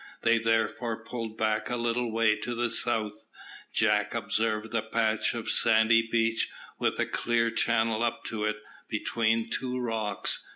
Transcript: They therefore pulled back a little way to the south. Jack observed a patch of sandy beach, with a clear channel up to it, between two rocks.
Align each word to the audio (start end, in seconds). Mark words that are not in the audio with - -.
They 0.23 0.39
therefore 0.39 1.03
pulled 1.05 1.37
back 1.37 1.69
a 1.69 1.75
little 1.75 2.11
way 2.11 2.35
to 2.35 2.55
the 2.55 2.71
south. 2.71 3.23
Jack 3.71 4.15
observed 4.15 4.73
a 4.73 4.81
patch 4.81 5.35
of 5.35 5.47
sandy 5.47 6.01
beach, 6.11 6.49
with 6.79 6.99
a 6.99 7.05
clear 7.05 7.51
channel 7.51 8.01
up 8.01 8.23
to 8.23 8.45
it, 8.45 8.55
between 8.87 9.51
two 9.51 9.77
rocks. 9.77 10.43